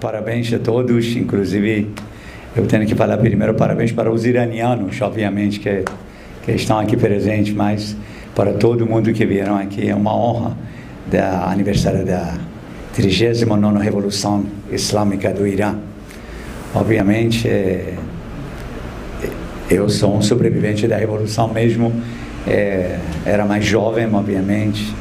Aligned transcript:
parabéns 0.00 0.52
a 0.52 0.58
todos, 0.58 1.14
inclusive 1.14 1.88
eu 2.56 2.66
tenho 2.66 2.86
que 2.86 2.94
falar 2.94 3.18
primeiro 3.18 3.54
parabéns 3.54 3.92
para 3.92 4.10
os 4.10 4.24
iranianos, 4.24 5.00
obviamente, 5.00 5.60
que, 5.60 5.84
que 6.42 6.52
estão 6.52 6.78
aqui 6.78 6.96
presentes, 6.96 7.54
mas 7.54 7.96
para 8.34 8.54
todo 8.54 8.86
mundo 8.86 9.12
que 9.12 9.24
vieram 9.26 9.56
aqui, 9.56 9.88
é 9.88 9.94
uma 9.94 10.14
honra 10.14 10.56
da 11.10 11.44
aniversário 11.50 12.04
da 12.04 12.34
39 12.94 13.78
Revolução 13.82 14.44
Islâmica 14.72 15.32
do 15.32 15.46
Irã. 15.46 15.76
Obviamente, 16.74 17.46
é, 17.46 17.94
eu 19.70 19.88
sou 19.88 20.16
um 20.16 20.22
sobrevivente 20.22 20.88
da 20.88 20.96
Revolução 20.96 21.52
mesmo, 21.52 21.92
é, 22.46 22.98
era 23.24 23.44
mais 23.44 23.64
jovem, 23.64 24.08
obviamente, 24.12 24.92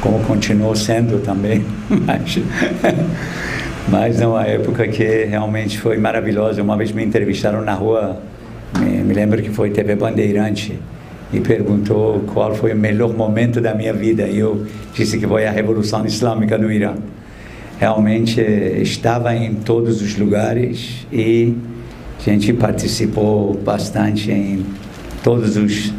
como 0.00 0.22
continuou 0.24 0.76
sendo 0.76 1.20
também, 1.22 1.64
mas, 1.88 2.38
mas 3.90 4.20
numa 4.20 4.46
época 4.46 4.86
que 4.86 5.24
realmente 5.24 5.78
foi 5.78 5.98
maravilhosa. 5.98 6.62
Uma 6.62 6.76
vez 6.76 6.92
me 6.92 7.04
entrevistaram 7.04 7.60
na 7.62 7.74
rua, 7.74 8.22
me, 8.78 9.02
me 9.02 9.12
lembro 9.12 9.42
que 9.42 9.50
foi 9.50 9.70
TV 9.70 9.96
Bandeirante, 9.96 10.78
e 11.32 11.40
perguntou 11.40 12.20
qual 12.32 12.54
foi 12.54 12.72
o 12.72 12.76
melhor 12.76 13.12
momento 13.12 13.60
da 13.60 13.74
minha 13.74 13.92
vida. 13.92 14.28
E 14.28 14.38
eu 14.38 14.64
disse 14.94 15.18
que 15.18 15.26
foi 15.26 15.44
a 15.44 15.50
Revolução 15.50 16.06
Islâmica 16.06 16.56
do 16.56 16.70
Irã. 16.70 16.94
Realmente 17.80 18.40
estava 18.40 19.34
em 19.34 19.54
todos 19.54 20.00
os 20.02 20.16
lugares 20.16 21.06
e 21.12 21.54
a 22.18 22.22
gente 22.22 22.52
participou 22.52 23.54
bastante 23.54 24.30
em 24.30 24.64
todos 25.22 25.56
os 25.56 25.92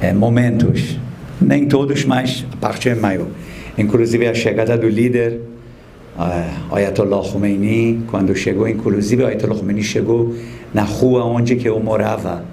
é, 0.00 0.12
momentos. 0.12 0.98
Nem 1.40 1.66
todos, 1.66 2.04
mas 2.04 2.46
a 2.52 2.56
parte 2.56 2.88
é 2.88 2.94
maior. 2.94 3.26
Inclusive 3.76 4.26
a 4.26 4.34
chegada 4.34 4.76
do 4.76 4.88
líder, 4.88 5.40
Ayatollah 6.70 7.22
Khomeini, 7.22 8.04
quando 8.10 8.34
chegou, 8.34 8.68
inclusive 8.68 9.24
Ayatollah 9.24 9.56
Khomeini 9.56 9.82
chegou 9.82 10.34
na 10.74 10.82
rua 10.82 11.24
onde 11.24 11.56
que 11.56 11.68
eu 11.68 11.80
morava. 11.80 12.44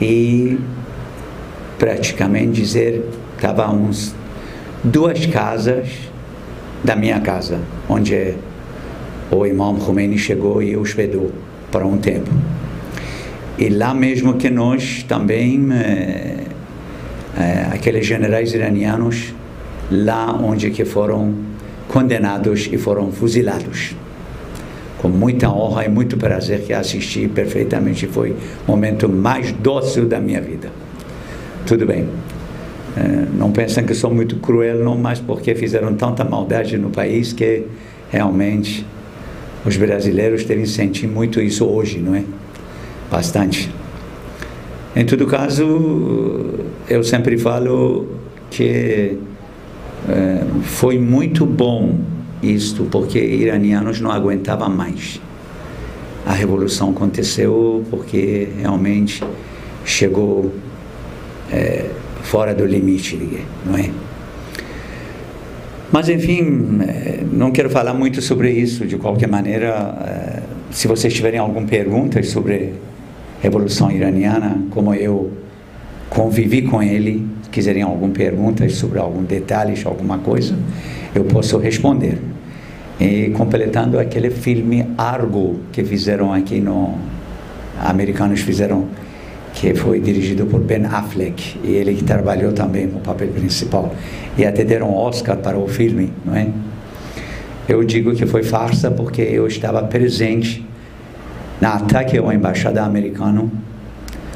E 0.00 0.58
praticamente 1.78 2.52
dizer, 2.52 3.04
estava 3.36 3.70
uns 3.70 4.14
duas 4.82 5.26
casas 5.26 5.88
da 6.82 6.94
minha 6.94 7.20
casa, 7.20 7.58
onde 7.88 8.34
o 9.30 9.46
imam 9.46 9.76
Khomeini 9.76 10.18
chegou 10.18 10.62
e 10.62 10.76
hospedou 10.76 11.32
por 11.70 11.82
um 11.82 11.96
tempo. 11.96 12.30
E 13.58 13.68
lá 13.68 13.94
mesmo 13.94 14.34
que 14.34 14.50
nós 14.50 15.04
também, 15.04 15.68
é, 15.72 16.44
é, 17.38 17.66
aqueles 17.72 18.06
generais 18.06 18.52
iranianos, 18.52 19.32
lá 19.90 20.32
onde 20.34 20.70
que 20.70 20.84
foram 20.84 21.34
condenados 21.94 22.68
e 22.72 22.76
foram 22.76 23.12
fuzilados. 23.12 23.94
Com 24.98 25.06
muita 25.08 25.48
honra 25.48 25.84
e 25.84 25.88
muito 25.88 26.16
prazer 26.16 26.62
que 26.62 26.72
assisti 26.72 27.28
perfeitamente, 27.28 28.08
foi 28.08 28.34
o 28.66 28.72
momento 28.72 29.08
mais 29.08 29.52
dócil 29.52 30.06
da 30.06 30.18
minha 30.18 30.40
vida. 30.40 30.72
Tudo 31.64 31.86
bem. 31.86 32.08
É, 32.96 33.26
não 33.38 33.52
pensem 33.52 33.84
que 33.84 33.94
sou 33.94 34.12
muito 34.12 34.36
cruel, 34.38 34.82
não, 34.82 34.98
mas 34.98 35.20
porque 35.20 35.54
fizeram 35.54 35.94
tanta 35.94 36.24
maldade 36.24 36.76
no 36.76 36.90
país 36.90 37.32
que 37.32 37.62
realmente 38.10 38.84
os 39.64 39.76
brasileiros 39.76 40.44
devem 40.44 40.66
sentir 40.66 41.06
muito 41.06 41.40
isso 41.40 41.64
hoje, 41.64 42.00
não 42.00 42.16
é? 42.16 42.24
Bastante. 43.08 43.70
Em 44.96 45.04
todo 45.04 45.28
caso, 45.28 45.64
eu 46.88 47.04
sempre 47.04 47.38
falo 47.38 48.08
que 48.50 49.16
é, 50.08 50.44
foi 50.62 50.98
muito 50.98 51.46
bom 51.46 51.98
isto, 52.42 52.84
porque 52.84 53.18
iranianos 53.18 54.00
não 54.00 54.10
aguentavam 54.10 54.68
mais. 54.68 55.20
A 56.26 56.32
revolução 56.32 56.90
aconteceu 56.90 57.84
porque 57.90 58.48
realmente 58.60 59.22
chegou 59.84 60.52
é, 61.52 61.90
fora 62.22 62.54
do 62.54 62.64
limite, 62.64 63.44
não 63.64 63.76
é? 63.76 63.90
Mas 65.92 66.08
enfim, 66.08 66.80
é, 66.88 67.22
não 67.30 67.52
quero 67.52 67.70
falar 67.70 67.94
muito 67.94 68.20
sobre 68.20 68.50
isso. 68.50 68.84
De 68.86 68.96
qualquer 68.96 69.28
maneira, 69.28 69.68
é, 70.04 70.42
se 70.70 70.88
vocês 70.88 71.12
tiverem 71.14 71.38
alguma 71.38 71.66
pergunta 71.66 72.22
sobre 72.22 72.74
a 73.38 73.42
Revolução 73.42 73.90
Iraniana, 73.90 74.58
como 74.70 74.94
eu 74.94 75.30
convivi 76.10 76.62
com 76.62 76.82
ele, 76.82 77.26
quiserem 77.54 77.84
alguma 77.84 78.12
pergunta 78.12 78.68
sobre 78.68 78.98
algum 78.98 79.22
detalhe, 79.22 79.80
alguma 79.84 80.18
coisa, 80.18 80.56
eu 81.14 81.22
posso 81.24 81.56
responder. 81.58 82.18
E 83.00 83.30
completando 83.30 83.96
aquele 83.96 84.28
filme 84.28 84.84
Argo 84.98 85.60
que 85.70 85.84
fizeram 85.84 86.32
aqui 86.32 86.60
no 86.60 86.98
americanos 87.80 88.40
fizeram 88.40 88.86
que 89.52 89.72
foi 89.72 90.00
dirigido 90.00 90.46
por 90.46 90.60
Ben 90.60 90.84
Affleck, 90.84 91.60
e 91.62 91.74
ele 91.74 91.94
que 91.94 92.02
trabalhou 92.02 92.52
também 92.52 92.88
no 92.88 92.98
papel 92.98 93.28
principal. 93.28 93.94
E 94.36 94.44
até 94.44 94.64
deram 94.64 94.92
Oscar 94.92 95.36
para 95.36 95.56
o 95.56 95.68
filme, 95.68 96.12
não 96.24 96.34
é? 96.34 96.48
Eu 97.68 97.84
digo 97.84 98.14
que 98.16 98.26
foi 98.26 98.42
farsa 98.42 98.90
porque 98.90 99.22
eu 99.22 99.46
estava 99.46 99.80
presente 99.84 100.66
na 101.60 101.74
ataque 101.74 102.18
ao 102.18 102.32
embaixada 102.32 102.82
americano, 102.82 103.48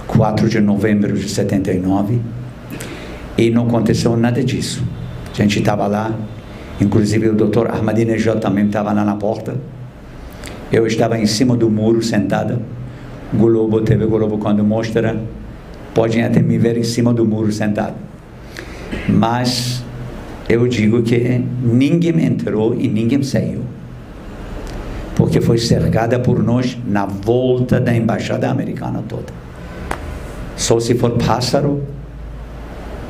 4 0.07 0.49
de 0.49 0.61
novembro 0.61 1.15
de 1.15 1.29
79, 1.29 2.21
e 3.39 3.51
não 3.51 3.69
aconteceu 3.69 4.17
nada 4.17 4.43
disso. 4.43 4.83
A 5.33 5.37
gente 5.41 5.61
estava 5.61 5.87
lá, 5.87 6.13
inclusive 6.81 7.29
o 7.29 7.35
doutor 7.35 7.71
Ahmadinejad 7.71 8.41
também 8.41 8.67
estava 8.67 8.93
lá 8.93 9.05
na 9.05 9.15
porta. 9.15 9.57
Eu 10.73 10.87
estava 10.87 11.17
em 11.19 11.25
cima 11.25 11.57
do 11.57 11.71
muro, 11.71 12.03
sentada 12.03 12.61
Globo, 13.33 13.83
TV 13.83 14.07
Globo, 14.07 14.39
quando 14.39 14.65
mostra, 14.65 15.21
podem 15.95 16.25
até 16.25 16.41
me 16.41 16.57
ver 16.57 16.79
em 16.79 16.83
cima 16.83 17.13
do 17.13 17.27
muro 17.27 17.53
sentado. 17.53 17.95
Mas 19.09 19.85
eu 20.49 20.67
digo 20.67 21.03
que 21.03 21.45
ninguém 21.63 22.25
entrou 22.25 22.75
e 22.75 22.89
ninguém 22.89 23.23
saiu. 23.23 23.61
Porque 25.15 25.41
foi 25.41 25.59
cercada 25.59 26.19
por 26.19 26.43
nós 26.43 26.79
na 26.87 27.05
volta 27.05 27.79
da 27.79 27.95
embaixada 27.95 28.49
americana 28.49 29.03
toda. 29.07 29.33
Só 30.57 30.81
se 30.81 30.95
for 30.95 31.13
pássaro 31.13 31.83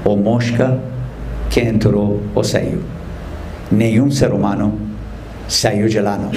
ou 0.09 0.17
mosca 0.17 0.81
que 1.51 1.61
entrou 1.61 2.23
ou 2.35 2.43
saiu. 2.43 2.81
Nenhum 3.71 4.11
ser 4.11 4.33
humano 4.33 4.81
saiu 5.47 5.87
de 5.87 6.01
lá 6.01 6.17
não. 6.17 6.33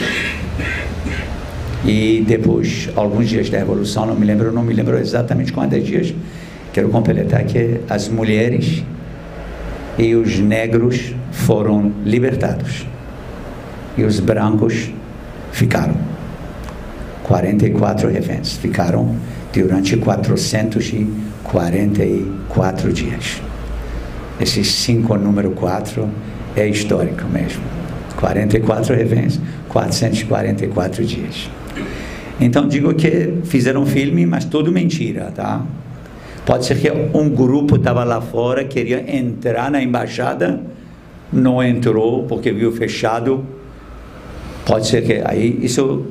E 1.86 2.26
depois, 2.28 2.90
alguns 2.96 3.30
dias 3.30 3.50
da 3.50 3.60
Revolução, 3.60 4.06
não 4.06 4.16
me 4.16 4.26
lembro, 4.26 4.52
não 4.52 4.64
me 4.64 4.74
lembro 4.74 5.00
exatamente 5.00 5.54
quantos 5.54 5.82
dias, 5.84 6.14
quero 6.74 6.90
completar 6.90 7.46
que 7.46 7.80
as 7.90 8.10
mulheres 8.10 8.84
e 9.98 10.14
os 10.16 10.38
negros 10.38 11.16
foram 11.32 11.94
libertados. 12.06 12.86
E 13.98 14.04
os 14.04 14.20
brancos 14.20 14.92
ficaram. 15.52 15.96
44 17.24 18.10
reféns 18.10 18.58
ficaram 18.58 19.16
durante 19.54 19.98
444 19.98 22.94
dias. 22.94 23.42
Esse 24.42 24.64
5 24.64 25.18
número 25.18 25.52
4 25.52 26.10
é 26.56 26.68
histórico 26.68 27.26
mesmo. 27.28 27.62
44 28.18 28.96
reféns, 28.96 29.40
444 29.70 31.06
dias. 31.06 31.48
Então 32.40 32.68
digo 32.68 32.92
que 32.96 33.36
fizeram 33.44 33.84
um 33.84 33.86
filme, 33.86 34.26
mas 34.26 34.44
tudo 34.44 34.72
mentira, 34.72 35.32
tá? 35.34 35.64
Pode 36.44 36.66
ser 36.66 36.80
que 36.80 36.92
um 36.92 37.30
grupo 37.30 37.76
estava 37.76 38.04
lá 38.04 38.20
fora, 38.20 38.64
queria 38.64 39.16
entrar 39.16 39.70
na 39.70 39.80
embaixada, 39.80 40.60
não 41.32 41.62
entrou 41.62 42.24
porque 42.24 42.52
viu 42.52 42.72
fechado. 42.72 43.46
Pode 44.66 44.88
ser 44.88 45.04
que 45.04 45.22
aí 45.24 45.60
isso 45.62 46.04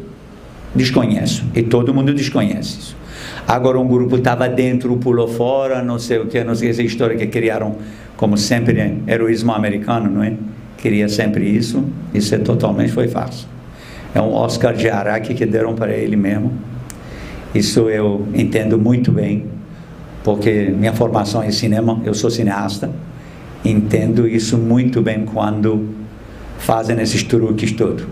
desconheço 0.73 1.45
e 1.53 1.65
todo 1.65 1.93
mundo 1.93 2.15
desconhece 2.15 2.79
isso. 2.79 2.97
Agora 3.47 3.79
um 3.79 3.89
grupo 3.89 4.17
estava 4.17 4.49
dentro, 4.49 4.97
pulou 4.99 5.27
fora, 5.27 5.83
não 5.83 5.99
sei 5.99 6.19
o 6.19 6.27
que, 6.27 6.45
não 6.45 6.55
sei 6.55 6.71
essa 6.71 6.83
história 6.83 7.17
que 7.17 7.27
criaram, 7.27 7.77
como 8.21 8.37
sempre, 8.37 8.99
heroísmo 9.09 9.51
americano, 9.51 10.11
não 10.11 10.23
é? 10.23 10.35
Queria 10.77 11.09
sempre 11.09 11.49
isso, 11.49 11.83
isso 12.13 12.35
é 12.35 12.39
totalmente 12.39 12.93
foi 12.93 13.09
fácil. 13.09 13.49
É 14.15 14.21
um 14.21 14.35
Oscar 14.35 14.75
de 14.75 14.91
Araque 14.91 15.33
que 15.33 15.47
deram 15.47 15.75
para 15.75 15.91
ele 15.93 16.17
mesmo. 16.17 16.53
Isso 17.55 17.89
eu 17.89 18.29
entendo 18.35 18.77
muito 18.77 19.11
bem, 19.11 19.47
porque 20.23 20.71
minha 20.79 20.93
formação 20.93 21.43
é 21.43 21.51
cinema, 21.51 21.99
eu 22.05 22.13
sou 22.13 22.29
cineasta. 22.29 22.91
Entendo 23.65 24.29
isso 24.29 24.59
muito 24.59 25.01
bem 25.01 25.25
quando 25.25 25.89
fazem 26.59 27.01
esses 27.01 27.23
truques 27.23 27.73
todos. 27.73 28.05